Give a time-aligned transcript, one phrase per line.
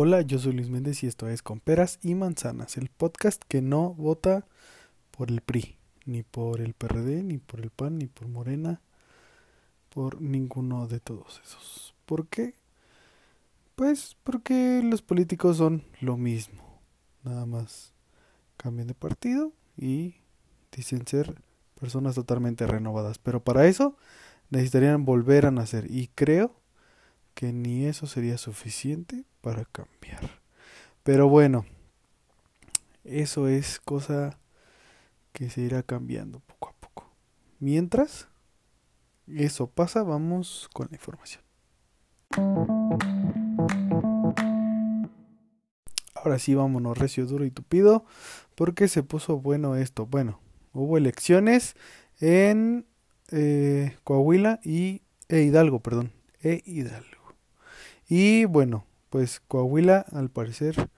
[0.00, 3.60] Hola, yo soy Luis Méndez y esto es Con Peras y Manzanas, el podcast que
[3.60, 4.46] no vota
[5.10, 8.80] por el PRI, ni por el PRD, ni por el PAN, ni por Morena,
[9.88, 11.96] por ninguno de todos esos.
[12.06, 12.54] ¿Por qué?
[13.74, 16.80] Pues porque los políticos son lo mismo,
[17.24, 17.92] nada más
[18.56, 20.14] cambian de partido y
[20.70, 21.42] dicen ser
[21.74, 23.96] personas totalmente renovadas, pero para eso
[24.50, 26.54] necesitarían volver a nacer y creo
[27.34, 30.42] que ni eso sería suficiente para cambiar.
[31.02, 31.64] Pero bueno,
[33.02, 34.38] eso es cosa
[35.32, 37.10] que se irá cambiando poco a poco.
[37.58, 38.28] Mientras
[39.26, 41.42] eso pasa, vamos con la información.
[46.14, 48.04] Ahora sí, vámonos recio, duro y tupido,
[48.54, 50.04] porque se puso bueno esto.
[50.04, 50.40] Bueno,
[50.74, 51.74] hubo elecciones
[52.20, 52.84] en
[53.30, 56.12] eh, Coahuila y e Hidalgo, perdón,
[56.42, 57.34] e Hidalgo.
[58.10, 60.90] Y bueno, pues Coahuila al parecer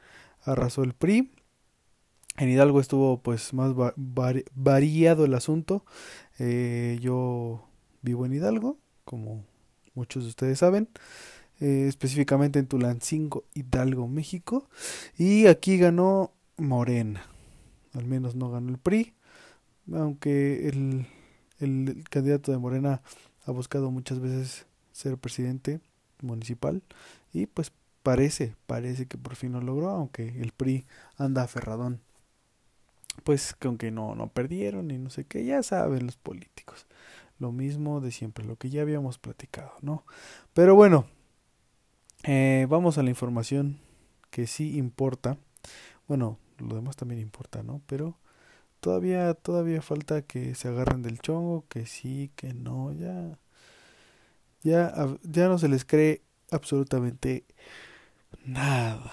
[0.43, 1.31] arrasó el PRI.
[2.37, 3.75] En Hidalgo estuvo pues más
[4.55, 5.85] variado el asunto.
[6.39, 7.69] Eh, yo
[8.03, 9.45] vivo en Hidalgo, como
[9.95, 10.89] muchos de ustedes saben.
[11.61, 14.69] Eh, específicamente en Tulancingo, Hidalgo, México.
[15.19, 17.27] Y aquí ganó Morena.
[17.93, 19.15] Al menos no ganó el PRI.
[19.93, 21.07] Aunque el,
[21.59, 23.03] el candidato de Morena
[23.45, 25.81] ha buscado muchas veces ser presidente
[26.23, 26.83] municipal
[27.33, 32.01] y pues parece, parece que por fin lo logró, aunque el PRI anda aferradón.
[33.25, 36.87] Pues que aunque no, no perdieron y no sé qué, ya saben los políticos.
[37.39, 40.05] Lo mismo de siempre, lo que ya habíamos platicado, ¿no?
[40.55, 41.07] Pero bueno,
[42.25, 43.79] eh, vamos a la información
[44.31, 45.39] que sí importa.
[46.09, 47.83] Bueno, lo demás también importa, ¿no?
[47.87, 48.19] Pero
[48.81, 53.39] todavía, todavía falta que se agarren del chongo, que sí, que no, ya
[54.63, 57.45] ya, ya no se les cree absolutamente
[58.45, 59.13] nada.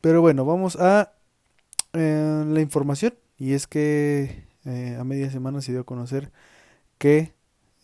[0.00, 1.12] Pero bueno, vamos a
[1.92, 3.14] eh, la información.
[3.38, 6.32] Y es que eh, a media semana se dio a conocer
[6.98, 7.34] que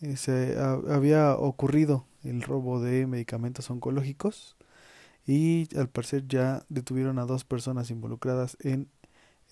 [0.01, 4.55] eh, se había ocurrido el robo de medicamentos oncológicos
[5.25, 8.89] y al parecer ya detuvieron a dos personas involucradas en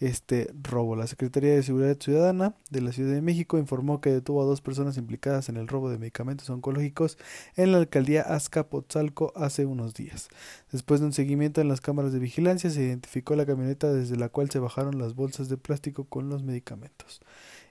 [0.02, 0.96] este robo.
[0.96, 4.60] La Secretaría de Seguridad Ciudadana de la Ciudad de México informó que detuvo a dos
[4.60, 7.18] personas implicadas en el robo de medicamentos oncológicos
[7.56, 10.30] en la alcaldía Azcapotzalco hace unos días.
[10.72, 14.30] Después de un seguimiento en las cámaras de vigilancia, se identificó la camioneta desde la
[14.30, 17.22] cual se bajaron las bolsas de plástico con los medicamentos.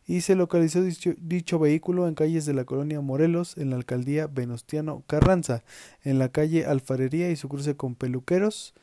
[0.06, 4.26] Y se localizó dicho, dicho vehículo en calles de la colonia Morelos, en la alcaldía
[4.26, 5.62] Venustiano Carranza,
[6.02, 8.74] en la calle Alfarería y su cruce con Peluqueros,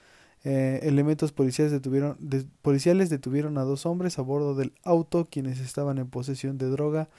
[0.44, 2.18] eh, elementos policiales detuvieron,
[2.62, 7.10] policiales detuvieron a dos hombres a bordo del auto quienes estaban en posesión de droga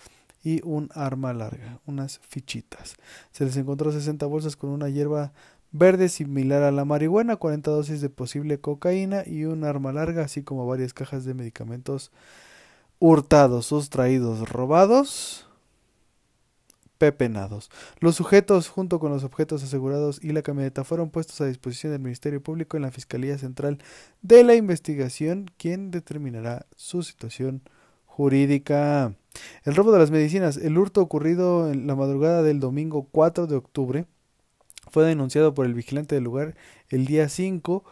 [0.42, 2.96] y un arma larga, unas fichitas.
[3.32, 5.32] Se les encontró 60 bolsas con una hierba
[5.72, 10.42] verde similar a la marihuana, 40 dosis de posible cocaína y un arma larga, así
[10.42, 12.12] como varias cajas de medicamentos
[13.00, 15.47] hurtados, sustraídos, robados
[16.98, 17.70] pepenados.
[18.00, 22.02] Los sujetos, junto con los objetos asegurados y la camioneta, fueron puestos a disposición del
[22.02, 23.78] Ministerio Público en la Fiscalía Central
[24.22, 27.62] de la Investigación, quien determinará su situación
[28.04, 29.14] jurídica.
[29.64, 30.56] El robo de las medicinas.
[30.56, 34.06] El hurto ocurrido en la madrugada del domingo 4 de octubre
[34.90, 36.56] fue denunciado por el vigilante del lugar
[36.88, 37.84] el día 5,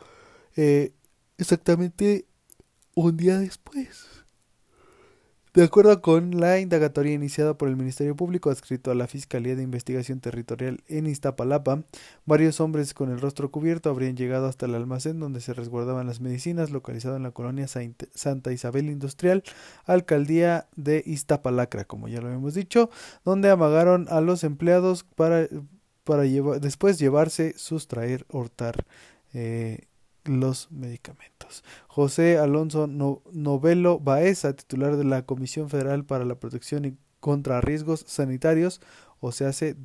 [0.57, 0.93] eh,
[1.39, 2.27] exactamente
[2.95, 4.25] un día después.
[5.57, 9.63] De acuerdo con la indagatoria iniciada por el Ministerio Público adscrito a la Fiscalía de
[9.63, 11.83] Investigación Territorial en Iztapalapa,
[12.27, 16.21] varios hombres con el rostro cubierto habrían llegado hasta el almacén donde se resguardaban las
[16.21, 19.43] medicinas, localizado en la colonia Santa Isabel Industrial,
[19.87, 22.91] alcaldía de Iztapalacra, como ya lo hemos dicho,
[23.25, 25.49] donde amagaron a los empleados para,
[26.05, 28.85] para después llevarse, sustraer, hurtar
[29.33, 29.87] eh,
[30.29, 31.65] los medicamentos.
[31.87, 38.05] José Alonso Novelo Baeza, titular de la Comisión Federal para la Protección y contra Riesgos
[38.07, 38.81] Sanitarios,
[39.21, 39.77] o se hace,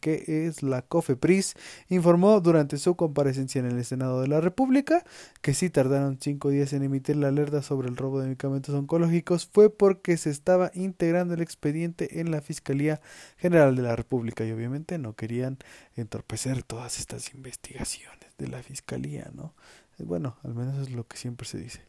[0.00, 1.54] que es la COFEPRIS,
[1.88, 5.04] informó durante su comparecencia en el Senado de la República
[5.42, 9.48] que si tardaron cinco días en emitir la alerta sobre el robo de medicamentos oncológicos
[9.52, 13.00] fue porque se estaba integrando el expediente en la Fiscalía
[13.36, 15.58] General de la República y obviamente no querían
[15.96, 19.52] entorpecer todas estas investigaciones de la Fiscalía, ¿no?
[19.98, 21.82] Eh, bueno, al menos es lo que siempre se dice.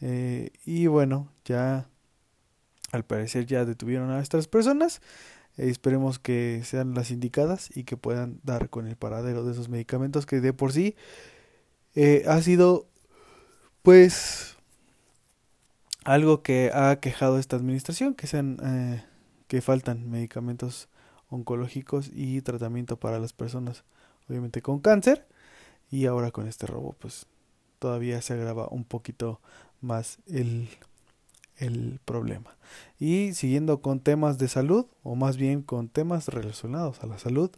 [0.00, 1.88] Eh, y bueno, ya
[2.92, 5.00] al parecer ya detuvieron a estas personas.
[5.56, 9.68] Eh, esperemos que sean las indicadas y que puedan dar con el paradero de esos
[9.68, 10.96] medicamentos que de por sí
[12.28, 12.86] ha sido
[13.80, 14.56] pues
[16.04, 19.02] algo que ha quejado esta administración, que sean
[19.46, 20.90] que faltan medicamentos
[21.30, 23.84] oncológicos y tratamiento para las personas
[24.28, 25.26] obviamente con cáncer
[25.90, 27.26] y ahora con este robo pues
[27.78, 29.40] todavía se agrava un poquito
[29.80, 30.68] más el,
[31.58, 32.56] el problema.
[32.98, 37.50] Y siguiendo con temas de salud, o más bien con temas relacionados a la salud,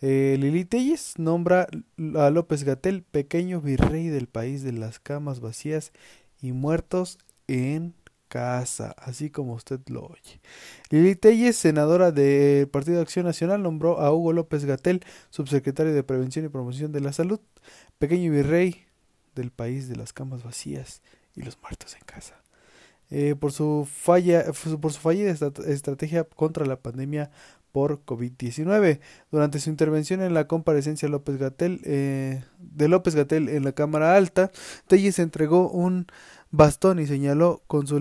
[0.00, 1.68] eh, Lili Telles nombra
[2.16, 5.92] a López Gatel pequeño virrey del país de las camas vacías
[6.40, 7.94] y muertos en
[8.36, 10.40] casa, así como usted lo oye.
[10.90, 15.00] Lili Telles, senadora del Partido de Acción Nacional, nombró a Hugo López Gatel,
[15.30, 17.40] subsecretario de Prevención y Promoción de la Salud,
[17.98, 18.84] pequeño virrey
[19.34, 21.00] del país de las camas vacías
[21.34, 22.34] y los muertos en casa.
[23.08, 24.44] Eh, por su falla,
[24.82, 27.30] por su fallida estrategia contra la pandemia
[27.72, 29.00] por COVID-19.
[29.30, 34.14] Durante su intervención en la comparecencia López Gatel, eh, de López Gatel en la Cámara
[34.14, 34.50] Alta,
[34.88, 36.06] Telles entregó un
[36.50, 38.00] bastón y señaló con su,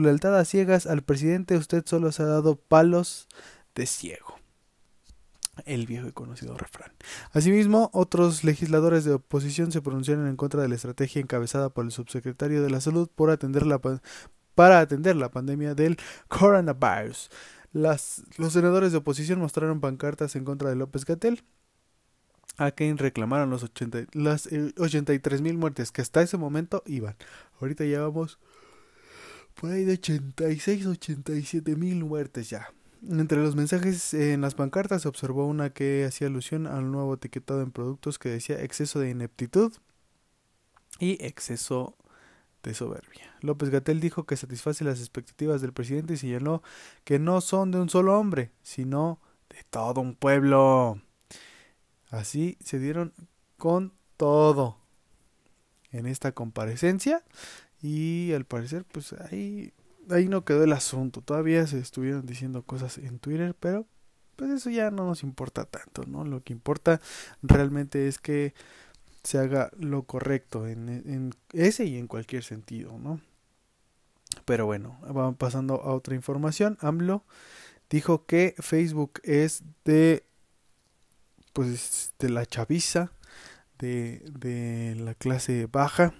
[0.00, 3.28] lealtad a ciegas al presidente usted solo se ha dado palos
[3.74, 4.36] de ciego
[5.64, 6.92] el viejo y conocido refrán.
[7.32, 11.92] Asimismo, otros legisladores de oposición se pronunciaron en contra de la estrategia encabezada por el
[11.92, 13.80] subsecretario de la Salud atender la
[14.54, 15.96] para atender la pandemia del
[16.28, 17.30] coronavirus.
[17.72, 21.42] Los senadores de oposición mostraron pancartas en contra de López Gatel,
[22.56, 24.48] a quien reclamaron los 80, las
[24.78, 27.16] 83 eh, mil muertes que hasta ese momento iban.
[27.60, 28.38] Ahorita llevamos
[29.54, 32.72] por ahí de 86, 87 mil muertes ya.
[33.08, 37.62] Entre los mensajes en las pancartas se observó una que hacía alusión al nuevo etiquetado
[37.62, 39.72] en productos que decía exceso de ineptitud
[40.98, 41.96] y exceso
[42.62, 43.36] de soberbia.
[43.42, 46.62] López Gatel dijo que satisface las expectativas del presidente y señaló
[47.04, 51.00] que no son de un solo hombre, sino de todo un pueblo.
[52.10, 53.12] Así se dieron
[53.56, 54.85] con todo
[55.96, 57.22] en esta comparecencia
[57.82, 59.72] y al parecer pues ahí
[60.10, 61.20] ahí no quedó el asunto.
[61.20, 63.86] Todavía se estuvieron diciendo cosas en Twitter, pero
[64.36, 66.24] pues eso ya no nos importa tanto, ¿no?
[66.24, 67.00] Lo que importa
[67.42, 68.54] realmente es que
[69.22, 73.20] se haga lo correcto en, en ese y en cualquier sentido, ¿no?
[74.44, 76.78] Pero bueno, vamos pasando a otra información.
[76.80, 77.24] AMLO
[77.90, 80.24] dijo que Facebook es de
[81.52, 83.10] pues de la chaviza,
[83.78, 86.14] de, de la clase baja,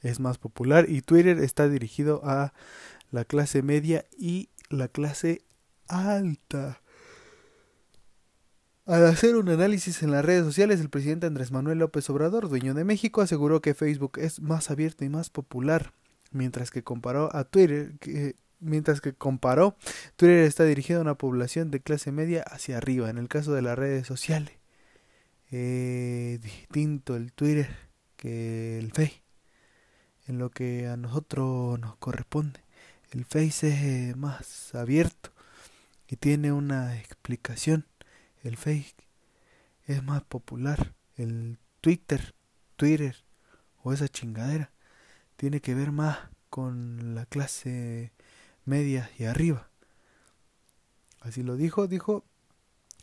[0.00, 2.52] es más popular y Twitter está dirigido a
[3.10, 5.42] la clase media y la clase
[5.88, 6.80] alta.
[8.86, 12.74] Al hacer un análisis en las redes sociales, el presidente Andrés Manuel López Obrador, dueño
[12.74, 15.94] de México, aseguró que Facebook es más abierto y más popular,
[16.32, 19.76] mientras que comparó a Twitter, que, mientras que comparó,
[20.16, 23.08] Twitter está dirigido a una población de clase media hacia arriba.
[23.08, 24.52] En el caso de las redes sociales,
[25.58, 27.68] distinto el Twitter
[28.16, 29.22] que el Face,
[30.26, 32.60] en lo que a nosotros nos corresponde.
[33.10, 35.30] El Face es eh, más abierto
[36.08, 37.86] y tiene una explicación.
[38.42, 38.94] El Face
[39.86, 40.94] es más popular.
[41.16, 42.34] El Twitter,
[42.76, 43.16] Twitter
[43.82, 44.72] o esa chingadera
[45.36, 46.18] tiene que ver más
[46.50, 48.12] con la clase
[48.64, 49.70] media y arriba.
[51.20, 52.24] Así lo dijo, dijo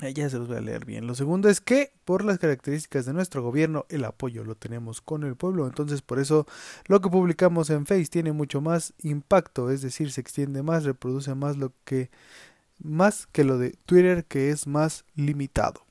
[0.10, 1.06] ya se los voy a leer bien.
[1.06, 5.24] Lo segundo es que por las características de nuestro gobierno el apoyo lo tenemos con
[5.24, 5.68] el pueblo.
[5.68, 6.48] Entonces por eso
[6.88, 9.70] lo que publicamos en Face tiene mucho más impacto.
[9.70, 12.10] Es decir, se extiende más, reproduce más lo que
[12.80, 15.86] más que lo de Twitter que es más limitado.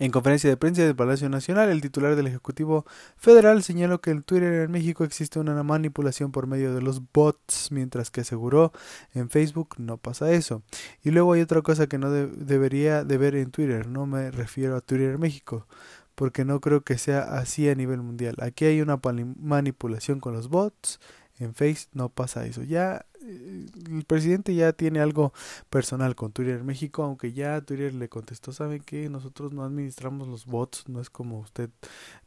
[0.00, 2.86] En conferencia de prensa del Palacio Nacional, el titular del Ejecutivo
[3.18, 7.70] Federal señaló que en Twitter en México existe una manipulación por medio de los bots,
[7.70, 8.72] mientras que aseguró
[9.12, 10.62] en Facebook no pasa eso.
[11.04, 14.74] Y luego hay otra cosa que no debería de ver en Twitter, no me refiero
[14.74, 15.66] a Twitter México,
[16.14, 18.36] porque no creo que sea así a nivel mundial.
[18.40, 18.98] Aquí hay una
[19.38, 20.98] manipulación con los bots,
[21.38, 22.62] en Face no pasa eso.
[22.62, 25.32] Ya el presidente ya tiene algo
[25.68, 30.46] personal con Twitter México, aunque ya Twitter le contestó, saben que nosotros no administramos los
[30.46, 31.70] bots, no es como usted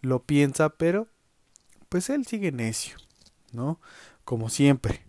[0.02, 1.08] lo piensa, pero
[1.90, 2.98] pues él sigue necio,
[3.52, 3.80] ¿no?
[4.24, 5.06] Como siempre,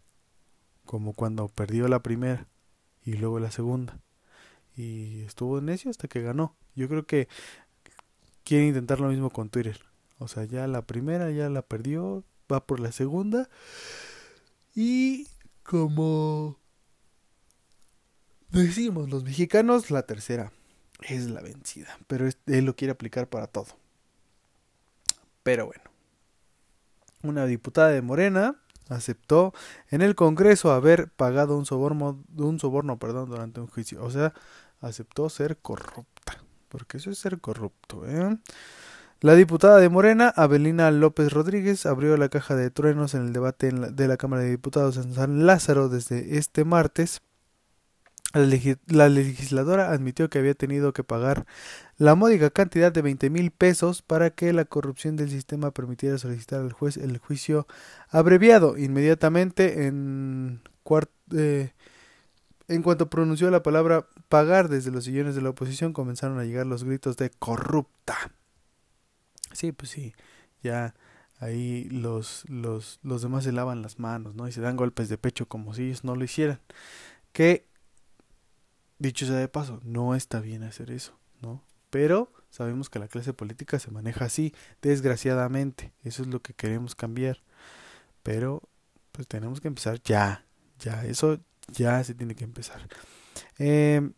[0.85, 2.47] como cuando perdió la primera
[3.05, 4.01] y luego la segunda.
[4.77, 6.57] Y estuvo necio hasta que ganó.
[6.75, 7.29] Yo creo que
[8.43, 9.81] quiere intentar lo mismo con Twitter.
[10.19, 13.49] O sea, ya la primera ya la perdió, va por la segunda.
[14.75, 15.29] Y
[15.64, 16.59] como
[18.50, 20.52] decimos los mexicanos, la tercera
[21.02, 21.99] es la vencida.
[22.06, 23.66] Pero él lo quiere aplicar para todo.
[25.42, 25.83] Pero bueno.
[27.23, 29.54] Una diputada de Morena aceptó
[29.90, 34.04] en el Congreso haber pagado un soborno, un soborno perdón, durante un juicio.
[34.04, 34.35] O sea,
[34.80, 36.42] aceptó ser corrupta.
[36.68, 38.06] Porque eso es ser corrupto.
[38.06, 38.37] ¿eh?
[39.25, 43.71] La diputada de Morena, Abelina López Rodríguez, abrió la caja de truenos en el debate
[43.73, 47.23] de la Cámara de Diputados en San Lázaro desde este martes.
[48.35, 51.47] La legisladora admitió que había tenido que pagar
[51.97, 56.61] la módica cantidad de 20 mil pesos para que la corrupción del sistema permitiera solicitar
[56.61, 57.66] al juez el juicio
[58.11, 58.76] abreviado.
[58.76, 60.61] Inmediatamente en,
[61.35, 61.73] eh,
[62.69, 66.66] en cuanto pronunció la palabra pagar desde los sillones de la oposición comenzaron a llegar
[66.66, 68.19] los gritos de corrupta.
[69.54, 70.14] Sí, pues sí,
[70.62, 70.94] ya
[71.38, 74.49] ahí los, los, los demás se lavan las manos, ¿no?
[74.49, 76.61] Y se dan golpes de pecho como si ellos no lo hicieran.
[77.32, 77.66] Que,
[78.99, 81.62] dicho sea de paso, no está bien hacer eso, ¿no?
[81.90, 85.92] Pero sabemos que la clase política se maneja así, desgraciadamente.
[86.02, 87.42] Eso es lo que queremos cambiar.
[88.23, 88.62] Pero,
[89.12, 90.44] pues tenemos que empezar ya,
[90.78, 92.88] ya, eso ya se tiene que empezar.
[93.58, 94.11] Eh,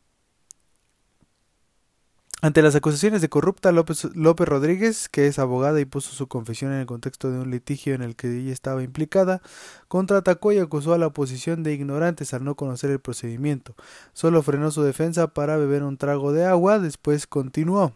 [2.42, 6.72] ante las acusaciones de corrupta, López, López Rodríguez, que es abogada y puso su confesión
[6.72, 9.40] en el contexto de un litigio en el que ella estaba implicada,
[9.88, 13.74] contraatacó y acusó a la oposición de ignorantes al no conocer el procedimiento.
[14.12, 17.94] Solo frenó su defensa para beber un trago de agua, después continuó.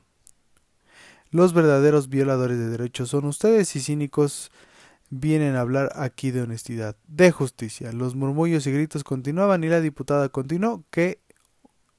[1.30, 4.50] Los verdaderos violadores de derechos son ustedes y cínicos
[5.10, 7.92] vienen a hablar aquí de honestidad, de justicia.
[7.92, 11.20] Los murmullos y gritos continuaban y la diputada continuó que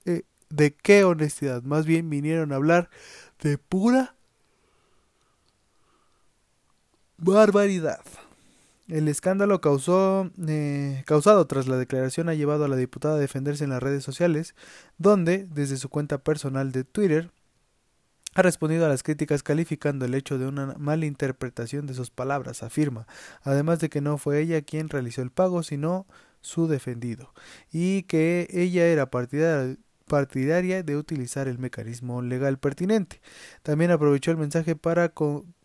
[0.06, 1.64] eh, de qué honestidad.
[1.64, 2.90] Más bien vinieron a hablar
[3.42, 4.16] de pura
[7.18, 8.02] barbaridad.
[8.88, 13.64] El escándalo causó, eh, causado tras la declaración ha llevado a la diputada a defenderse
[13.64, 14.54] en las redes sociales,
[14.98, 17.32] donde, desde su cuenta personal de Twitter,
[18.34, 22.64] ha respondido a las críticas calificando el hecho de una mala interpretación de sus palabras,
[22.64, 23.08] afirma,
[23.44, 26.06] además de que no fue ella quien realizó el pago, sino
[26.42, 27.34] su defendido,
[27.72, 29.78] y que ella era partidaria
[30.12, 33.22] partidaria de utilizar el mecanismo legal pertinente.
[33.64, 35.14] También aprovechó el mensaje para,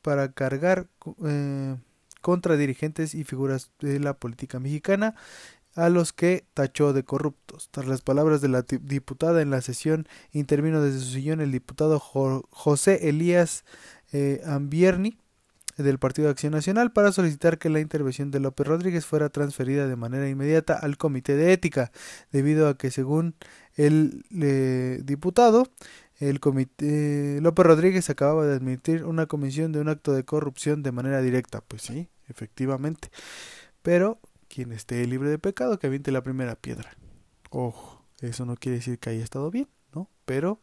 [0.03, 0.87] para cargar
[1.26, 1.75] eh,
[2.21, 5.17] contra dirigentes y figuras de la política mexicana
[5.75, 7.71] a los que tachó de corruptos.
[7.73, 11.99] Tras las palabras de la diputada en la sesión, intervino desde su sillón el diputado
[11.99, 13.65] José Elías
[14.12, 15.19] eh, Ambierni
[15.76, 19.87] del Partido de Acción Nacional para solicitar que la intervención de López Rodríguez fuera transferida
[19.87, 21.93] de manera inmediata al Comité de Ética,
[22.33, 23.35] debido a que según
[23.76, 25.68] el eh, diputado,
[26.18, 30.92] el comité López Rodríguez acababa de admitir una comisión de un acto de corrupción de
[30.92, 31.61] manera directa.
[31.61, 33.11] Pues sí, efectivamente.
[33.83, 34.18] Pero
[34.49, 36.97] quien esté libre de pecado, que aviente la primera piedra.
[37.50, 40.09] Ojo, eso no quiere decir que haya estado bien, ¿no?
[40.25, 40.61] Pero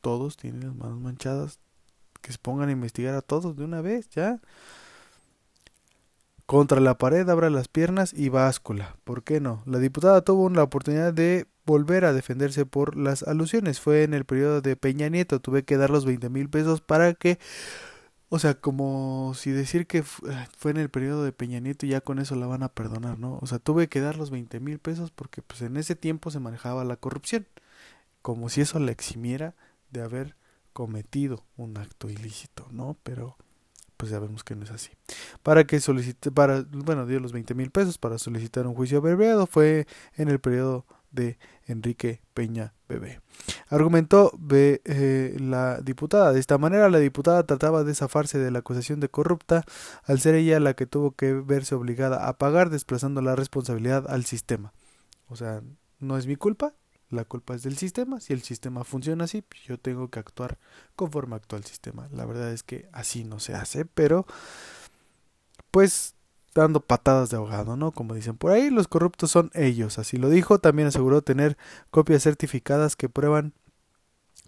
[0.00, 1.58] todos tienen las manos manchadas.
[2.20, 4.40] Que se pongan a investigar a todos de una vez, ya.
[6.46, 8.96] Contra la pared, abra las piernas y báscula.
[9.04, 9.62] ¿Por qué no?
[9.66, 13.80] La diputada tuvo la oportunidad de volver a defenderse por las alusiones.
[13.80, 15.40] Fue en el periodo de Peña Nieto.
[15.40, 17.38] Tuve que dar los 20 mil pesos para que...
[18.30, 22.00] O sea, como si decir que fue en el periodo de Peña Nieto y ya
[22.00, 23.38] con eso la van a perdonar, ¿no?
[23.40, 26.40] O sea, tuve que dar los 20 mil pesos porque pues en ese tiempo se
[26.40, 27.46] manejaba la corrupción.
[28.22, 29.54] Como si eso la eximiera
[29.90, 30.36] de haber
[30.72, 32.96] cometido un acto ilícito, ¿no?
[33.04, 33.36] Pero
[33.96, 34.90] pues ya vemos que no es así.
[35.42, 39.46] Para que solicite, para, bueno, dio los 20 mil pesos para solicitar un juicio abreviado,
[39.46, 43.20] fue en el periodo de Enrique Peña Bebé.
[43.68, 46.32] Argumentó eh, la diputada.
[46.32, 49.64] De esta manera, la diputada trataba de zafarse de la acusación de corrupta,
[50.04, 54.24] al ser ella la que tuvo que verse obligada a pagar, desplazando la responsabilidad al
[54.24, 54.72] sistema.
[55.28, 55.62] O sea,
[56.00, 56.74] no es mi culpa,
[57.10, 58.20] la culpa es del sistema.
[58.20, 60.58] Si el sistema funciona así, yo tengo que actuar
[60.96, 62.08] conforme actúa el sistema.
[62.12, 64.26] La verdad es que así no se hace, pero
[65.70, 66.14] pues
[66.54, 67.92] dando patadas de ahogado, ¿no?
[67.92, 70.58] Como dicen por ahí, los corruptos son ellos, así lo dijo.
[70.58, 71.56] También aseguró tener
[71.90, 73.52] copias certificadas que prueban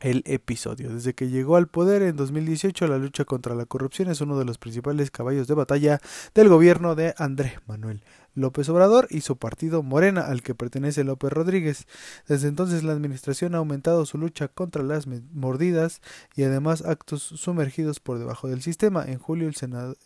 [0.00, 0.92] el episodio.
[0.92, 4.44] Desde que llegó al poder en 2018, la lucha contra la corrupción es uno de
[4.44, 6.00] los principales caballos de batalla
[6.34, 8.02] del gobierno de Andrés Manuel
[8.36, 11.86] López Obrador y su partido Morena, al que pertenece López Rodríguez.
[12.28, 16.02] Desde entonces la administración ha aumentado su lucha contra las mordidas
[16.36, 19.04] y además actos sumergidos por debajo del sistema.
[19.06, 19.56] En julio, el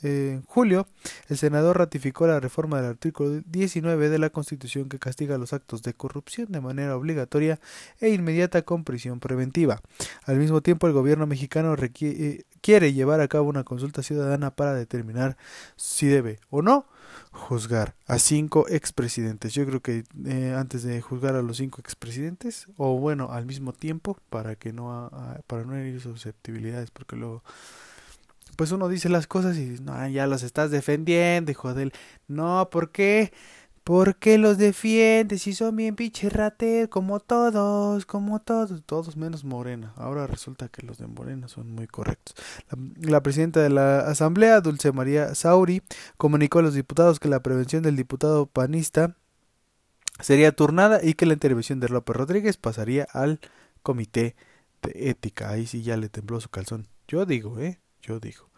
[0.03, 0.87] en julio,
[1.29, 5.83] el senador ratificó la reforma del artículo 19 de la Constitución que castiga los actos
[5.83, 7.59] de corrupción de manera obligatoria
[8.01, 9.81] e inmediata con prisión preventiva.
[10.25, 14.75] Al mismo tiempo, el gobierno mexicano eh, quiere llevar a cabo una consulta ciudadana para
[14.75, 15.37] determinar
[15.77, 16.87] si debe o no
[17.33, 19.55] juzgar a cinco expresidentes.
[19.55, 23.73] Yo creo que eh, antes de juzgar a los cinco expresidentes, o bueno, al mismo
[23.73, 25.11] tiempo, para que no,
[25.47, 27.43] para no herir susceptibilidades, porque luego,
[28.57, 31.93] pues uno dice las cosas y no, ya las estás defendiendo, hijo de él.
[32.29, 33.33] No, ¿por qué?
[33.85, 36.29] ¿Por qué los defiendes si son bien pinche
[36.91, 39.95] como todos, como todos, todos menos Morena?
[39.97, 42.37] Ahora resulta que los de Morena son muy correctos.
[43.01, 45.83] La, presidenta de la Asamblea, Dulce María Sauri,
[46.19, 49.17] comunicó a los diputados que la prevención del diputado panista
[50.21, 53.41] sería turnada y que la intervención de López Rodríguez pasaría al
[53.83, 54.37] comité
[54.83, 55.51] de ética.
[55.51, 56.87] Ahí sí ya le tembló su calzón.
[57.09, 57.81] Yo digo, ¿eh?
[58.03, 58.51] Yo digo.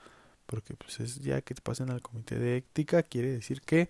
[0.46, 3.88] Porque pues es ya que pasen al comité de ética, quiere decir que,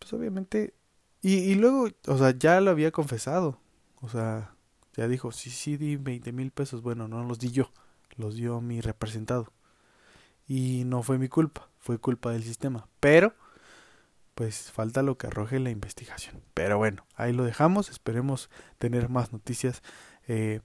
[0.00, 0.74] pues obviamente...
[1.22, 3.60] Y, y luego, o sea, ya lo había confesado.
[4.00, 4.56] O sea,
[4.96, 6.82] ya dijo, sí, sí, di 20 mil pesos.
[6.82, 7.70] Bueno, no los di yo,
[8.16, 9.52] los dio mi representado.
[10.48, 12.88] Y no fue mi culpa, fue culpa del sistema.
[12.98, 13.34] Pero,
[14.34, 16.42] pues falta lo que arroje la investigación.
[16.54, 17.90] Pero bueno, ahí lo dejamos.
[17.90, 19.82] Esperemos tener más noticias
[20.26, 20.60] eh,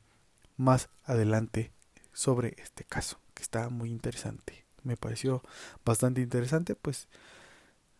[0.57, 1.71] más adelante
[2.13, 4.65] sobre este caso, que está muy interesante.
[4.83, 5.43] Me pareció
[5.83, 7.07] bastante interesante, pues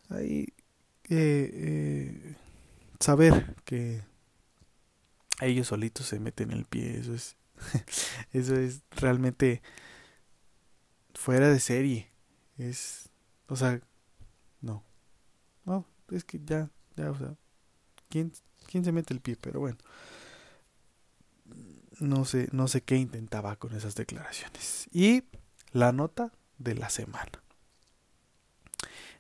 [0.10, 0.54] ahí
[1.10, 2.36] eh,
[3.00, 4.02] saber que
[5.42, 7.36] ellos solitos se meten el pie, eso es,
[8.34, 9.62] eso es realmente
[11.14, 12.12] fuera de serie.
[12.58, 13.10] Es,
[13.48, 13.82] o sea,
[14.62, 14.84] no,
[15.66, 17.36] no, es que ya, ya, o sea,
[18.10, 18.32] ¿quién,
[18.68, 19.38] quién se mete el pie?
[19.40, 19.78] Pero bueno,
[22.00, 24.88] no sé, no sé qué intentaba con esas declaraciones.
[24.92, 25.24] Y
[25.72, 27.45] la nota de la semana.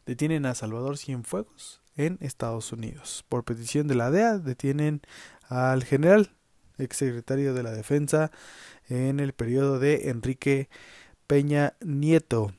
[0.05, 3.25] Detienen a Salvador Cienfuegos en Estados Unidos.
[3.27, 5.01] Por petición de la DEA detienen
[5.47, 6.31] al general,
[6.77, 8.31] exsecretario de la Defensa,
[8.89, 10.69] en el periodo de Enrique
[11.27, 12.53] Peña Nieto.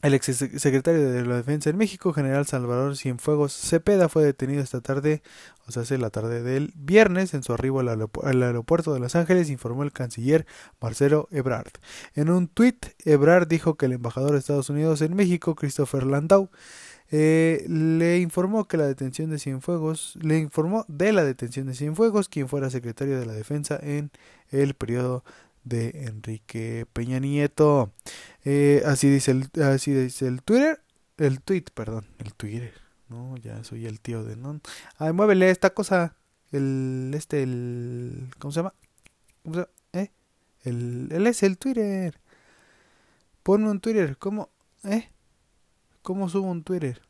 [0.00, 4.80] El ex secretario de la Defensa en México, general Salvador Cienfuegos Cepeda, fue detenido esta
[4.80, 5.22] tarde,
[5.66, 9.50] o sea, hace la tarde del viernes, en su arribo al, aeropuerto de Los Ángeles,
[9.50, 10.46] informó el canciller
[10.80, 11.72] Marcelo Ebrard.
[12.14, 16.48] En un tuit, Ebrard dijo que el embajador de Estados Unidos en México, Christopher Landau,
[17.10, 22.28] eh, le informó que la detención de Cienfuegos, le informó de la detención de Cienfuegos,
[22.28, 24.12] quien fuera secretario de la Defensa en
[24.50, 25.24] el periodo
[25.68, 27.92] de Enrique Peña Nieto.
[28.44, 30.82] Eh, así dice el, así dice el Twitter,
[31.16, 32.72] el tweet, perdón, el Twitter.
[33.08, 34.60] No, ya soy el tío de no.
[34.98, 36.16] Ay, muévele esta cosa,
[36.52, 38.74] el este el ¿cómo se llama?
[39.42, 39.72] ¿Cómo se llama?
[39.92, 40.10] ¿Eh?
[40.64, 42.20] El, el es el Twitter.
[43.42, 44.50] Ponme un Twitter, ¿cómo?
[44.84, 45.08] ¿Eh?
[46.02, 47.00] ¿Cómo subo un Twitter?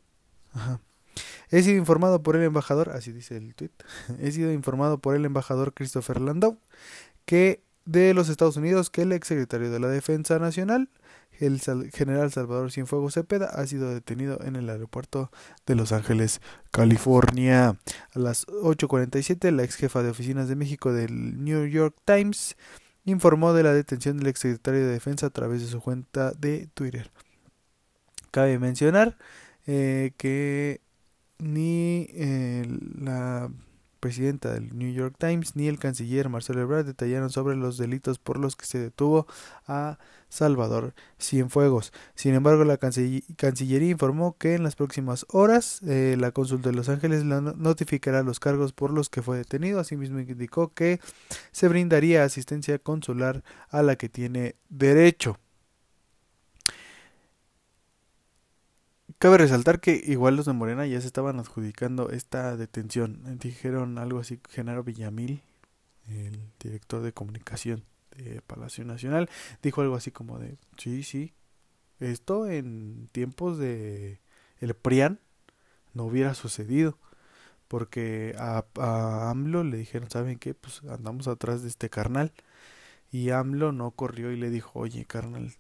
[0.53, 0.81] Ajá.
[1.51, 3.71] He sido informado por el embajador, así dice el tweet,
[4.21, 6.59] he sido informado por el embajador Christopher Landau
[7.25, 10.91] que de los Estados Unidos que el exsecretario de la Defensa Nacional,
[11.41, 11.59] el
[11.91, 15.31] general Salvador Cienfuegos Cepeda, ha sido detenido en el aeropuerto
[15.65, 17.79] de Los Ángeles, California.
[18.15, 22.57] A las 8.47, la ex jefa de oficinas de México del New York Times
[23.07, 27.11] informó de la detención del exsecretario de Defensa a través de su cuenta de Twitter.
[28.31, 29.17] Cabe mencionar
[29.67, 30.83] eh, que
[31.39, 32.67] ni eh,
[33.01, 33.51] la
[33.99, 38.39] presidenta del New York Times ni el canciller Marcelo Ebrard detallaron sobre los delitos por
[38.39, 39.27] los que se detuvo
[39.67, 41.93] a Salvador Cienfuegos.
[42.15, 46.89] Sin embargo, la Cancillería informó que en las próximas horas eh, la cónsul de Los
[46.89, 49.81] Ángeles notificará los cargos por los que fue detenido.
[49.81, 51.01] Asimismo, indicó que
[51.53, 55.39] se brindaría asistencia consular a la que tiene derecho.
[59.19, 63.21] Cabe resaltar que igual los de Morena ya se estaban adjudicando esta detención.
[63.41, 65.43] Dijeron algo así, Genaro Villamil,
[66.07, 67.85] el director de comunicación
[68.17, 69.29] de Palacio Nacional,
[69.61, 71.35] dijo algo así como de, sí, sí,
[71.99, 74.21] esto en tiempos de
[74.61, 75.19] el PRIAN
[75.95, 76.97] no hubiera sucedido.
[77.67, 80.55] Porque a, a AMLO le dijeron, ¿saben qué?
[80.55, 82.33] Pues andamos atrás de este carnal.
[83.11, 85.53] Y AMLO no corrió y le dijo, oye, carnal,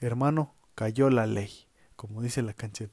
[0.00, 1.67] hermano, cayó la ley
[1.98, 2.90] como dice la canción.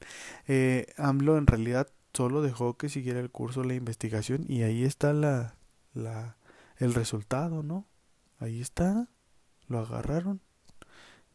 [0.48, 5.12] Eh, AMLO en realidad solo dejó que siguiera el curso la investigación y ahí está
[5.12, 5.54] la,
[5.94, 6.36] la,
[6.78, 7.86] el resultado, ¿no?
[8.40, 9.08] Ahí está,
[9.68, 10.40] lo agarraron,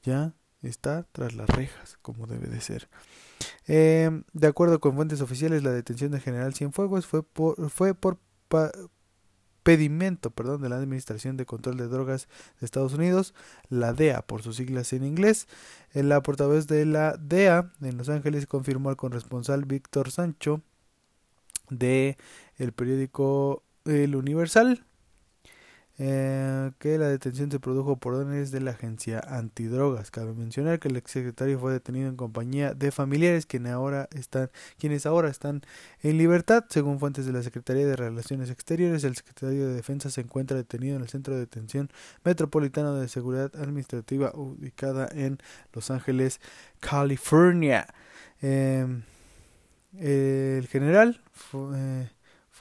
[0.04, 2.90] ya está tras las rejas, como debe de ser.
[3.68, 8.20] Eh, de acuerdo con fuentes oficiales, la detención del general Cienfuegos fue por, fue por
[9.64, 12.28] pedimento perdón, de la Administración de Control de Drogas
[12.60, 13.34] de Estados Unidos,
[13.70, 15.48] la DEA por sus siglas en inglés.
[15.94, 20.62] La portavoz de la DEA en Los Ángeles confirmó al corresponsal Víctor Sancho
[21.70, 22.18] de
[22.58, 24.86] el periódico El Universal
[25.98, 30.10] eh, que la detención se produjo por órdenes de la agencia antidrogas.
[30.10, 34.50] Cabe mencionar que el exsecretario fue detenido en compañía de familiares quienes ahora están,
[34.80, 35.62] quienes ahora están
[36.02, 36.66] en libertad.
[36.70, 40.96] Según fuentes de la Secretaría de Relaciones Exteriores, el secretario de Defensa se encuentra detenido
[40.96, 41.90] en el Centro de Detención
[42.24, 45.38] Metropolitano de Seguridad Administrativa ubicada en
[45.74, 46.40] Los Ángeles,
[46.80, 47.88] California.
[48.42, 48.88] Eh,
[50.00, 52.10] el general fue, eh,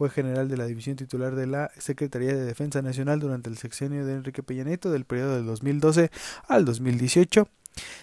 [0.00, 4.06] fue general de la división titular de la Secretaría de Defensa Nacional durante el sexenio
[4.06, 6.10] de Enrique Peña Nieto del periodo del 2012
[6.48, 7.46] al 2018.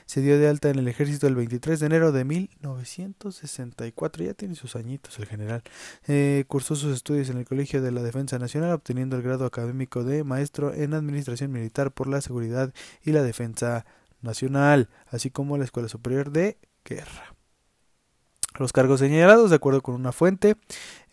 [0.06, 4.24] Se dio de alta en el ejército el 23 de enero de 1964.
[4.24, 5.64] Ya tiene sus añitos el general.
[6.06, 10.04] Eh, cursó sus estudios en el Colegio de la Defensa Nacional, obteniendo el grado académico
[10.04, 13.88] de maestro en Administración Militar por la Seguridad y la Defensa
[14.22, 17.34] Nacional, así como la Escuela Superior de Guerra.
[18.60, 20.56] Los cargos señalados, de acuerdo con una fuente,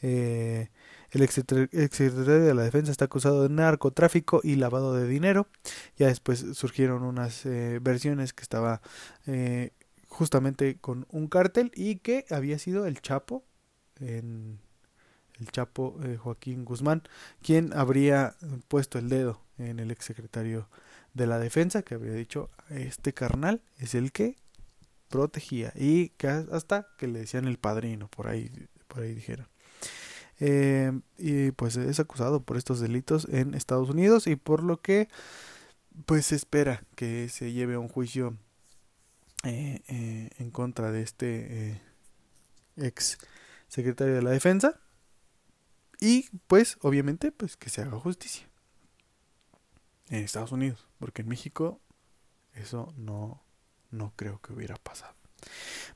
[0.06, 0.68] eh,
[1.12, 5.48] el exsecretario de la Defensa está acusado de narcotráfico y lavado de dinero.
[5.96, 8.82] Ya después surgieron unas eh, versiones que estaba
[9.26, 9.70] eh,
[10.08, 13.44] justamente con un cártel y que había sido el Chapo,
[13.98, 14.58] en
[15.40, 17.02] el Chapo Joaquín Guzmán,
[17.40, 18.36] quien habría
[18.68, 20.68] puesto el dedo en el exsecretario
[21.14, 24.36] de la Defensa, que habría dicho, este carnal es el que
[25.08, 28.50] protegía y que hasta que le decían el padrino, por ahí,
[28.88, 29.53] por ahí dijeron.
[30.40, 35.08] Eh, y pues es acusado por estos delitos en Estados Unidos y por lo que
[36.06, 38.36] pues se espera que se lleve a un juicio
[39.44, 41.80] eh, eh, en contra de este
[42.76, 43.18] ex
[43.68, 44.80] secretario de la defensa
[46.00, 48.48] y pues obviamente pues que se haga justicia
[50.08, 51.80] en Estados Unidos porque en México
[52.54, 53.44] eso no
[53.92, 55.14] no creo que hubiera pasado.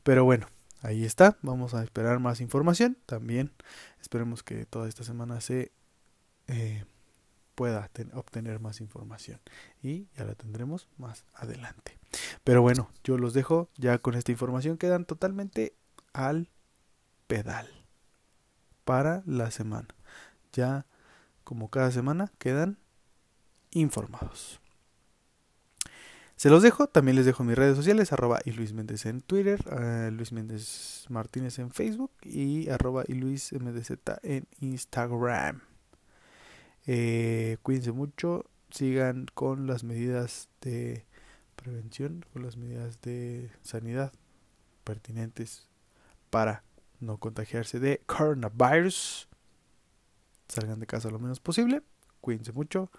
[0.03, 0.47] Pero bueno,
[0.83, 1.37] ahí está.
[1.43, 2.99] Vamos a esperar más información.
[3.07, 3.53] También
[4.01, 5.73] esperemos que toda esta semana se
[6.47, 6.85] eh,
[7.55, 9.41] pueda obtener más información.
[9.83, 11.99] Y ya la tendremos más adelante.
[12.45, 14.79] Pero bueno, yo los dejo ya con esta información.
[14.79, 15.75] Quedan totalmente
[16.13, 16.51] al
[17.27, 17.69] pedal
[18.85, 19.89] para la semana.
[20.53, 20.87] Ya
[21.45, 22.79] como cada semana quedan
[23.71, 24.61] informados.
[26.39, 29.59] Se los dejo, también les dejo mis redes sociales, arroba y Luis Méndez en Twitter,
[29.73, 35.63] uh, Luis Méndez Martínez en Facebook y arroba y Luis MDZ en Instagram.
[36.87, 41.07] Eh, cuídense mucho, sigan con las medidas de
[41.57, 44.13] prevención, con las medidas de sanidad
[44.85, 45.67] pertinentes
[46.31, 46.63] para
[47.01, 49.29] no contagiarse de coronavirus.
[50.47, 51.83] Salgan de casa lo menos posible,
[52.21, 52.93] cuídense mucho,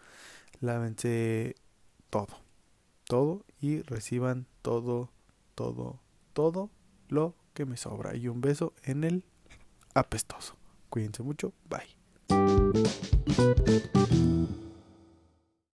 [0.59, 1.55] lávense
[2.09, 2.48] todo
[3.09, 5.09] todo y reciban todo,
[5.55, 5.99] todo,
[6.33, 6.69] todo
[7.07, 8.15] lo que me sobra.
[8.15, 9.23] Y un beso en el
[9.95, 10.55] apestoso.
[10.91, 11.51] Cuídense mucho.
[11.67, 11.97] Bye.